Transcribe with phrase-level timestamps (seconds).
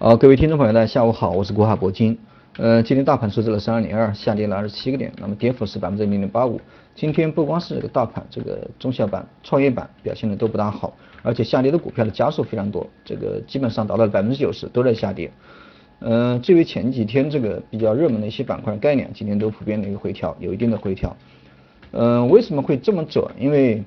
[0.00, 2.16] 好，各位听众朋友，大家下午好，我是国海铂金。
[2.56, 6.60] 呃，今天大盘收在了三二零二，下跌了二十七个点，那么跌幅是百分之零点八五。
[6.94, 15.32] 今天不光是这个大盘，这个中小板、创业板表现的都不大好，而且下跌的股票的家数非常多，这个基本上达到了百分之九十都在下跌。
[15.98, 21.16] 嗯，至于前几天这个比较热门的一些板块概念，今天都普遍的一个回调，有一定的回调。
[21.90, 23.28] 嗯，为什么会这么走？
[23.36, 23.82] 因为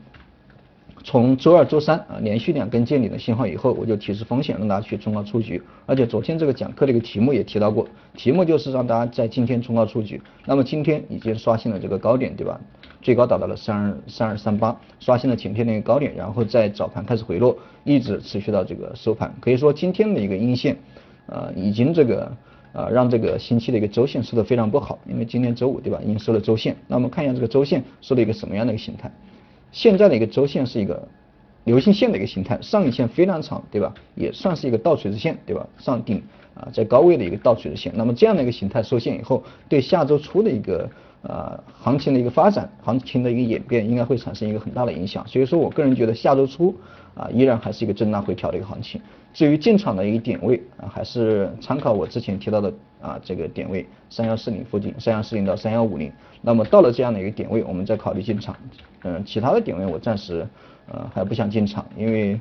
[1.03, 5.61] 从周二、周三啊连续两根见顶的信号以后，我就提示风险，让大家去冲高出局。
[5.85, 10.21] 而且昨天这个讲课的一个题目也提到过，题目就是让大家在今天冲高出局。
[10.45, 12.59] 那么今天已经刷新了这个高点，对吧？
[13.01, 19.33] 最高达到了三二三二三八，刷新了前天的一个高点，然后在早盘开始回落，一直持续到这个收盘。
[19.39, 20.77] 可以说今天的一个阴线，
[21.25, 22.31] 呃，已经这个
[22.73, 25.99] 呃让这个星期的一个周线收的非常不好，因为今天周五对吧？
[26.03, 26.75] 已经收了周线。
[26.87, 29.11] 那我们看一下这个周线收了一个什么样的一个形态？
[29.71, 31.07] 现在的一个周线是一个
[31.63, 33.93] 流星线的一个形态，上影线非常长，对吧？
[34.15, 35.67] 也算是一个倒垂直线，对吧？
[35.77, 36.21] 上顶
[36.55, 37.93] 啊，在高位的一个倒垂直线。
[37.95, 40.89] 那么这样的一个形态收线以后，对下周初的一个
[41.23, 45.25] 呃行情的一个发展，行情的一个演变，应该会产生一个很大的影响。
[45.27, 46.75] 所以说我个人觉得下周初
[47.15, 48.99] 啊，依然还是一个震荡回调的一个行情。
[49.33, 56.11] 至于进场的一个点位啊，还是参考我之前提到的啊这个点位三幺四零附近，三幺四零到三幺五零。
[56.41, 58.55] 那么到了这样的一个点位，我们再考虑进场。
[59.03, 60.45] 嗯，其他的点位我暂时
[60.91, 62.39] 呃还不想进场，因为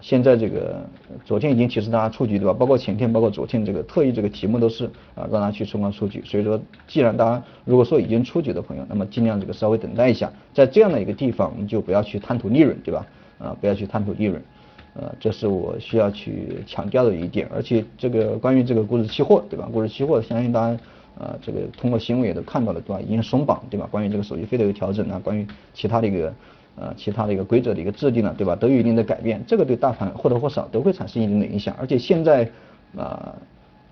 [0.00, 0.84] 现在这个
[1.24, 2.52] 昨天已经提示大家出局对吧？
[2.52, 6.22] 包括前天，包括昨天这个特意这个题目都是啊让大家去冲高出局。
[6.24, 13.06] 所以说，既然大家如果说已经出局的朋友，那么尽量这个稍微等待一下，在这样的一个地方，我们就不要去贪图利润对吧？
[13.38, 14.42] 啊，不要去贪图利润。
[14.94, 17.48] 呃，这是我需要去强调的一点。
[17.54, 19.68] 而且这个关于这个股指期货对吧？
[19.72, 20.78] 股指期货相信大家。
[21.16, 23.00] 啊，这个通过新闻也都看到了，对吧？
[23.00, 23.86] 已经松绑，对吧？
[23.88, 26.34] 关于这个手续费的一个调整啊，关于其他的一个
[26.76, 28.56] 呃其他的一个规则的一个制定呢，对吧？
[28.56, 31.74] 都有一定的改变，这个对大盘或多或少都会产生一定的影响。
[31.78, 32.50] 而且现在
[32.96, 33.34] 啊，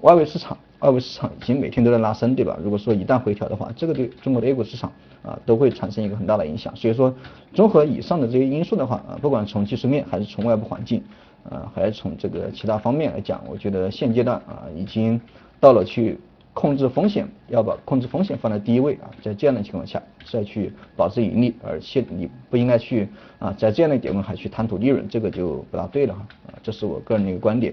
[0.01, 2.59] 外围市场外围市场已经每天都在拉升，对吧？
[2.63, 4.91] 如果说一旦回调的话，这个对中国的 A 股市场
[5.23, 6.75] 啊都会产生一个很大的影响。
[6.75, 7.15] 所以说，
[7.55, 11.03] 综合以上的这些因素的话啊，不管从技术面还是从外部环境
[11.49, 15.21] 啊，还是从这个其他方面来讲，我觉得现阶段啊已经
[15.61, 16.19] 到了去。
[16.55, 23.09] 控制风险，要把控制风险放在第一位啊，在这样的情况下再去保持盈利，而且你不应该去
[23.39, 27.73] 啊，在这样的点位还去贪图利润，这个就不大对了哈啊，这是我个人的一个观点。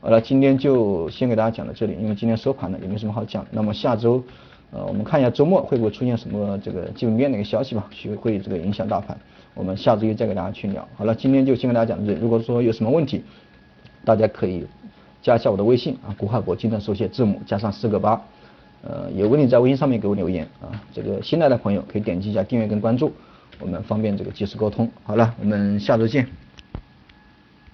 [0.00, 3.44] 好了，今天就先给大家讲到这里，因为今天收盘了也没什么好讲。
[3.50, 4.22] 那么下周
[4.70, 9.18] 呃，我们看一下周末会不会出现什么这个基本面的一个消息吧，会会这个影响大盘。
[9.54, 10.86] 我们下周一再给大家去聊。
[10.96, 12.20] 好了，今天就先给大家讲到这里。
[12.20, 13.24] 如果说有什么问题，
[14.04, 14.64] 大家可以。
[15.24, 18.20] 加一下我的微信啊，古海国金的手写字母加上四个八，
[18.82, 20.68] 呃，有问题在微信上面给我留言啊。
[20.92, 23.10] 这个新来的朋友可以点击一下订阅跟关注，
[23.58, 24.86] 我们方便这个及时沟通。
[25.02, 26.43] 好了，我们下周见。